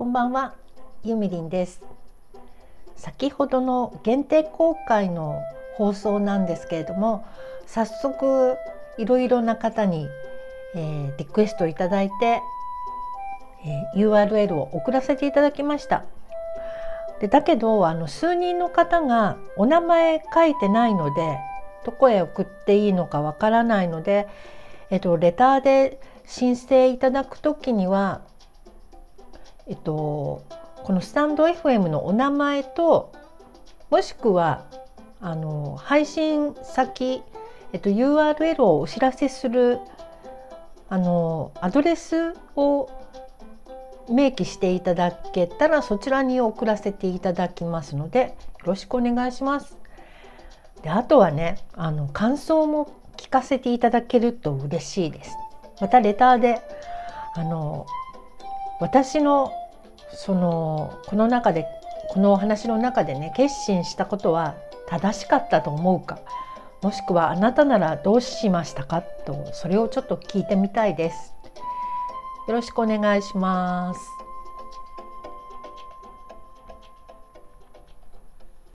[0.00, 0.54] こんばんは、
[1.04, 1.82] ゆみりんです。
[2.96, 5.42] 先ほどの限定公開の
[5.74, 7.26] 放送なんですけれども、
[7.66, 8.56] 早速
[8.96, 10.08] いろいろな方に、
[10.74, 12.40] えー、リクエストいただいて、
[13.66, 16.06] えー、URL を送らせていただきました。
[17.20, 21.36] でだけどあの数人の方がお名前書いてないので
[21.84, 24.28] どこへ送っていいのかわからないので、
[24.88, 28.22] えっと、レターで申請いただくときには、
[29.66, 30.44] えっと、
[30.84, 33.12] このスタンド FM のお名前と
[33.90, 34.66] もしくは
[35.20, 37.22] あの配信先、
[37.72, 39.78] えっと、URL をお知らせする
[40.88, 42.90] あのアドレスを
[44.08, 49.76] 明記していただけたらそちらに送らせていただきますのでよろしくお願いします。
[50.82, 55.36] であとはねあの感想も聞かせていただけると嬉しいです。
[55.80, 56.60] またレターで
[57.34, 57.86] あの
[58.80, 59.52] 私の
[60.12, 61.66] そのこの中で
[62.08, 64.56] このお話の中でね決心したことは
[64.88, 66.18] 正しかったと思うか
[66.82, 71.34] もしくはあなたならどうしましたかとそれをちょっと聞いてみたいです。
[72.48, 74.19] よろしくお願いします。